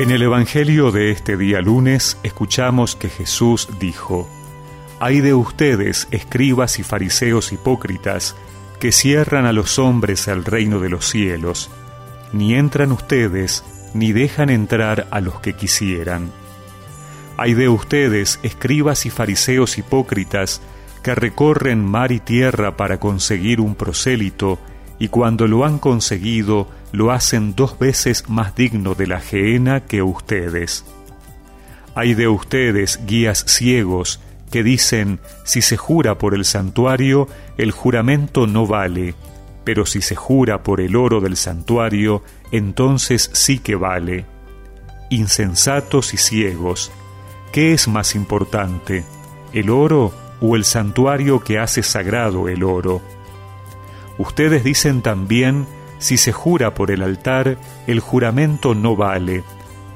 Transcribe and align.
En 0.00 0.10
el 0.10 0.22
Evangelio 0.22 0.92
de 0.92 1.10
este 1.10 1.36
día 1.36 1.60
lunes 1.60 2.16
escuchamos 2.22 2.96
que 2.96 3.10
Jesús 3.10 3.68
dijo, 3.78 4.26
Hay 4.98 5.20
de 5.20 5.34
ustedes, 5.34 6.08
escribas 6.10 6.78
y 6.78 6.82
fariseos 6.82 7.52
hipócritas, 7.52 8.34
que 8.80 8.92
cierran 8.92 9.44
a 9.44 9.52
los 9.52 9.78
hombres 9.78 10.26
al 10.28 10.46
reino 10.46 10.80
de 10.80 10.88
los 10.88 11.04
cielos, 11.04 11.70
ni 12.32 12.54
entran 12.54 12.92
ustedes, 12.92 13.62
ni 13.92 14.12
dejan 14.12 14.48
entrar 14.48 15.06
a 15.10 15.20
los 15.20 15.38
que 15.40 15.52
quisieran. 15.52 16.32
Hay 17.36 17.52
de 17.52 17.68
ustedes, 17.68 18.40
escribas 18.42 19.04
y 19.04 19.10
fariseos 19.10 19.76
hipócritas, 19.76 20.62
que 21.02 21.14
recorren 21.14 21.84
mar 21.84 22.10
y 22.10 22.20
tierra 22.20 22.74
para 22.74 22.98
conseguir 22.98 23.60
un 23.60 23.74
prosélito, 23.74 24.58
y 25.00 25.08
cuando 25.08 25.48
lo 25.48 25.64
han 25.64 25.78
conseguido, 25.78 26.68
lo 26.92 27.10
hacen 27.10 27.56
dos 27.56 27.78
veces 27.78 28.28
más 28.28 28.54
digno 28.54 28.94
de 28.94 29.06
la 29.06 29.18
gehenna 29.18 29.80
que 29.80 30.02
ustedes. 30.02 30.84
Hay 31.94 32.12
de 32.12 32.28
ustedes, 32.28 33.00
guías 33.06 33.44
ciegos, 33.48 34.20
que 34.52 34.62
dicen, 34.62 35.18
si 35.44 35.62
se 35.62 35.78
jura 35.78 36.18
por 36.18 36.34
el 36.34 36.44
santuario, 36.44 37.28
el 37.56 37.70
juramento 37.70 38.46
no 38.46 38.66
vale, 38.66 39.14
pero 39.64 39.86
si 39.86 40.02
se 40.02 40.16
jura 40.16 40.62
por 40.62 40.82
el 40.82 40.94
oro 40.96 41.20
del 41.20 41.38
santuario, 41.38 42.22
entonces 42.52 43.30
sí 43.32 43.58
que 43.58 43.76
vale. 43.76 44.26
Insensatos 45.08 46.12
y 46.12 46.18
ciegos, 46.18 46.92
¿qué 47.52 47.72
es 47.72 47.88
más 47.88 48.14
importante, 48.14 49.04
el 49.54 49.70
oro 49.70 50.12
o 50.42 50.56
el 50.56 50.64
santuario 50.64 51.40
que 51.40 51.58
hace 51.58 51.82
sagrado 51.82 52.48
el 52.50 52.64
oro? 52.64 53.00
Ustedes 54.20 54.62
dicen 54.62 55.00
también, 55.00 55.66
si 55.98 56.18
se 56.18 56.30
jura 56.30 56.74
por 56.74 56.90
el 56.90 57.02
altar, 57.02 57.56
el 57.86 58.00
juramento 58.00 58.74
no 58.74 58.94
vale, 58.94 59.44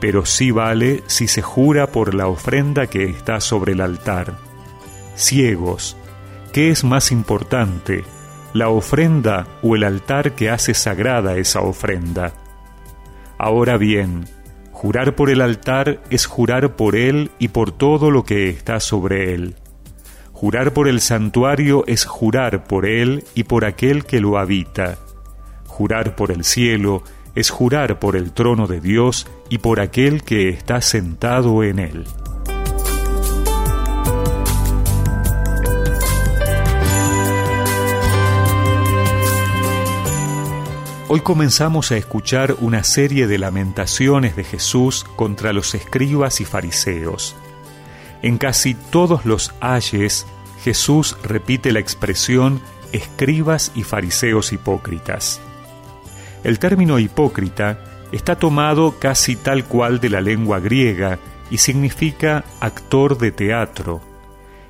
pero 0.00 0.26
sí 0.26 0.50
vale 0.50 1.04
si 1.06 1.28
se 1.28 1.40
jura 1.40 1.86
por 1.92 2.14
la 2.14 2.26
ofrenda 2.26 2.88
que 2.88 3.04
está 3.04 3.40
sobre 3.40 3.74
el 3.74 3.80
altar. 3.80 4.36
Ciegos, 5.14 5.96
¿qué 6.52 6.70
es 6.70 6.82
más 6.82 7.12
importante, 7.12 8.02
la 8.54 8.70
ofrenda 8.70 9.46
o 9.62 9.76
el 9.76 9.84
altar 9.84 10.32
que 10.32 10.50
hace 10.50 10.74
sagrada 10.74 11.36
esa 11.36 11.60
ofrenda? 11.60 12.32
Ahora 13.38 13.76
bien, 13.76 14.24
jurar 14.72 15.14
por 15.14 15.30
el 15.30 15.40
altar 15.40 16.00
es 16.10 16.26
jurar 16.26 16.74
por 16.74 16.96
él 16.96 17.30
y 17.38 17.48
por 17.48 17.70
todo 17.70 18.10
lo 18.10 18.24
que 18.24 18.48
está 18.48 18.80
sobre 18.80 19.32
él. 19.34 19.54
Jurar 20.40 20.72
por 20.72 20.86
el 20.86 21.00
santuario 21.00 21.82
es 21.88 22.04
jurar 22.04 22.62
por 22.62 22.86
él 22.86 23.24
y 23.34 23.42
por 23.42 23.64
aquel 23.64 24.04
que 24.04 24.20
lo 24.20 24.38
habita. 24.38 24.96
Jurar 25.66 26.14
por 26.14 26.30
el 26.30 26.44
cielo 26.44 27.02
es 27.34 27.50
jurar 27.50 27.98
por 27.98 28.14
el 28.14 28.30
trono 28.30 28.68
de 28.68 28.80
Dios 28.80 29.26
y 29.48 29.58
por 29.58 29.80
aquel 29.80 30.22
que 30.22 30.48
está 30.48 30.80
sentado 30.80 31.64
en 31.64 31.80
él. 31.80 32.04
Hoy 41.08 41.18
comenzamos 41.18 41.90
a 41.90 41.96
escuchar 41.96 42.54
una 42.60 42.84
serie 42.84 43.26
de 43.26 43.38
lamentaciones 43.38 44.36
de 44.36 44.44
Jesús 44.44 45.04
contra 45.16 45.52
los 45.52 45.74
escribas 45.74 46.40
y 46.40 46.44
fariseos. 46.44 47.34
En 48.22 48.38
casi 48.38 48.74
todos 48.74 49.24
los 49.24 49.54
ayes, 49.60 50.26
Jesús 50.62 51.16
repite 51.22 51.72
la 51.72 51.78
expresión 51.78 52.60
escribas 52.92 53.72
y 53.74 53.82
fariseos 53.84 54.52
hipócritas. 54.52 55.40
El 56.44 56.58
término 56.58 56.98
hipócrita 56.98 57.80
está 58.12 58.36
tomado 58.36 58.98
casi 58.98 59.36
tal 59.36 59.64
cual 59.64 60.00
de 60.00 60.10
la 60.10 60.20
lengua 60.20 60.60
griega 60.60 61.18
y 61.50 61.58
significa 61.58 62.44
actor 62.60 63.18
de 63.18 63.32
teatro. 63.32 64.00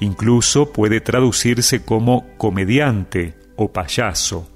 Incluso 0.00 0.72
puede 0.72 1.00
traducirse 1.00 1.84
como 1.84 2.26
comediante 2.36 3.34
o 3.56 3.72
payaso. 3.72 4.48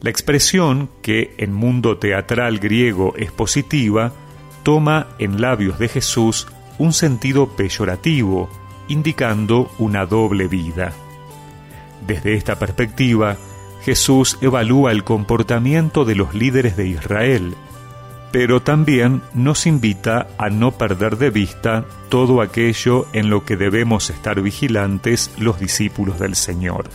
La 0.00 0.10
expresión, 0.10 0.90
que 1.00 1.34
en 1.38 1.52
mundo 1.52 1.98
teatral 1.98 2.58
griego 2.58 3.14
es 3.16 3.30
positiva, 3.30 4.12
toma 4.62 5.08
en 5.18 5.40
labios 5.40 5.78
de 5.78 5.88
Jesús 5.88 6.48
un 6.78 6.92
sentido 6.92 7.48
peyorativo, 7.48 8.48
indicando 8.88 9.70
una 9.78 10.06
doble 10.06 10.48
vida. 10.48 10.92
Desde 12.06 12.34
esta 12.34 12.58
perspectiva, 12.58 13.36
Jesús 13.82 14.38
evalúa 14.40 14.92
el 14.92 15.04
comportamiento 15.04 16.04
de 16.04 16.14
los 16.14 16.34
líderes 16.34 16.76
de 16.76 16.86
Israel, 16.88 17.54
pero 18.30 18.62
también 18.62 19.22
nos 19.34 19.66
invita 19.66 20.28
a 20.38 20.48
no 20.48 20.72
perder 20.72 21.18
de 21.18 21.30
vista 21.30 21.84
todo 22.08 22.40
aquello 22.40 23.06
en 23.12 23.28
lo 23.28 23.44
que 23.44 23.56
debemos 23.56 24.08
estar 24.10 24.40
vigilantes 24.40 25.30
los 25.36 25.60
discípulos 25.60 26.18
del 26.18 26.34
Señor. 26.34 26.88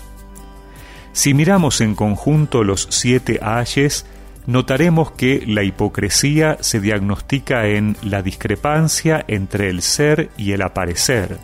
Si 1.13 1.33
miramos 1.33 1.81
en 1.81 1.95
conjunto 1.95 2.63
los 2.63 2.88
siete 2.89 3.39
ayes, 3.41 4.05
notaremos 4.47 5.11
que 5.11 5.43
la 5.45 5.63
hipocresía 5.63 6.57
se 6.61 6.79
diagnostica 6.79 7.67
en 7.67 7.97
la 8.01 8.23
discrepancia 8.23 9.23
entre 9.27 9.69
el 9.69 9.81
ser 9.81 10.29
y 10.37 10.53
el 10.53 10.61
aparecer, 10.61 11.37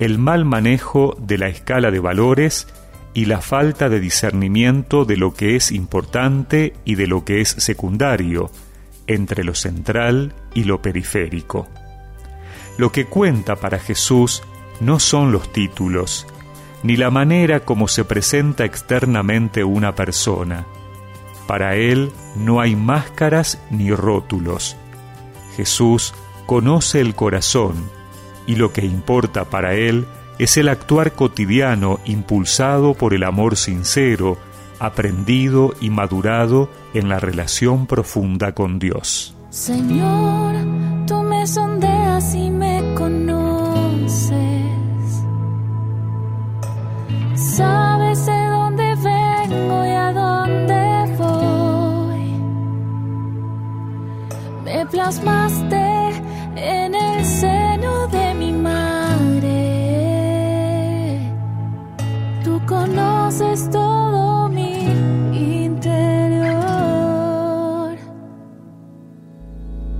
el 0.00 0.18
mal 0.18 0.44
manejo 0.44 1.16
de 1.18 1.38
la 1.38 1.48
escala 1.48 1.90
de 1.90 2.00
valores 2.00 2.66
y 3.14 3.24
la 3.24 3.40
falta 3.40 3.88
de 3.88 4.00
discernimiento 4.00 5.06
de 5.06 5.16
lo 5.16 5.32
que 5.32 5.56
es 5.56 5.72
importante 5.72 6.74
y 6.84 6.96
de 6.96 7.06
lo 7.06 7.24
que 7.24 7.40
es 7.40 7.48
secundario, 7.48 8.50
entre 9.06 9.44
lo 9.44 9.54
central 9.54 10.34
y 10.52 10.64
lo 10.64 10.82
periférico. 10.82 11.68
Lo 12.76 12.92
que 12.92 13.06
cuenta 13.06 13.56
para 13.56 13.78
Jesús 13.78 14.42
no 14.80 14.98
son 14.98 15.32
los 15.32 15.50
títulos, 15.52 16.26
ni 16.82 16.96
la 16.96 17.10
manera 17.10 17.60
como 17.60 17.88
se 17.88 18.04
presenta 18.04 18.64
externamente 18.64 19.64
una 19.64 19.94
persona. 19.94 20.66
Para 21.46 21.76
Él 21.76 22.12
no 22.36 22.60
hay 22.60 22.76
máscaras 22.76 23.58
ni 23.70 23.92
rótulos. 23.92 24.76
Jesús 25.56 26.14
conoce 26.46 27.00
el 27.00 27.14
corazón 27.14 27.74
y 28.46 28.56
lo 28.56 28.72
que 28.72 28.84
importa 28.84 29.44
para 29.44 29.74
Él 29.74 30.06
es 30.38 30.56
el 30.56 30.68
actuar 30.68 31.12
cotidiano 31.12 31.98
impulsado 32.04 32.94
por 32.94 33.14
el 33.14 33.24
amor 33.24 33.56
sincero, 33.56 34.36
aprendido 34.78 35.74
y 35.80 35.90
madurado 35.90 36.68
en 36.94 37.08
la 37.08 37.18
relación 37.18 37.86
profunda 37.86 38.52
con 38.52 38.78
Dios. 38.78 39.34
Señor, 39.50 40.56
tú 41.06 41.22
me 41.22 41.46
sondeas 41.46 42.34
y 42.34 42.50
me 42.50 42.75
Plasmaste 54.90 56.10
en 56.56 56.94
el 56.94 57.24
seno 57.24 58.06
de 58.08 58.34
mi 58.34 58.52
madre 58.52 59.66
conoces 62.66 63.70
todo 63.70 64.48
mi 64.48 64.84
interior. 65.64 66.56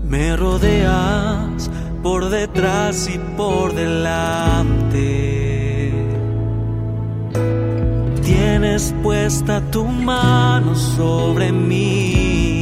Me 0.08 0.36
rodeas 0.36 1.70
por 2.02 2.28
detrás 2.28 3.08
y 3.08 3.18
por 3.36 3.74
delante. 3.74 5.12
Tienes 8.22 8.94
puesta 9.02 9.60
tu 9.70 9.84
mano 9.84 10.74
sobre 10.74 11.52
mí. 11.52 12.55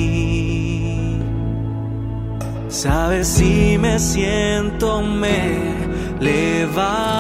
Sabes 2.85 3.29
si 3.29 3.79
me 3.79 3.99
siento, 3.99 5.01
me 5.01 5.73
levanto 6.21 7.15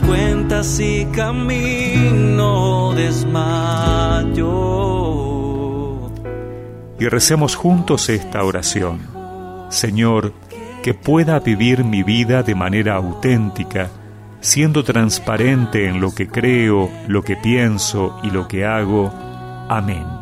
cuenta 0.00 0.62
si 0.62 1.06
camino 1.12 2.92
desmayo. 2.94 4.38
Y 6.98 7.08
recemos 7.08 7.56
juntos 7.56 8.08
esta 8.08 8.44
oración. 8.44 9.00
Señor, 9.70 10.32
que 10.82 10.94
pueda 10.94 11.40
vivir 11.40 11.84
mi 11.84 12.02
vida 12.04 12.42
de 12.44 12.54
manera 12.54 12.94
auténtica, 12.94 13.90
siendo 14.40 14.84
transparente 14.84 15.88
en 15.88 16.00
lo 16.00 16.14
que 16.14 16.28
creo, 16.28 16.88
lo 17.08 17.22
que 17.22 17.36
pienso 17.36 18.18
y 18.22 18.30
lo 18.30 18.46
que 18.48 18.64
hago. 18.64 19.12
Amén. 19.68 20.21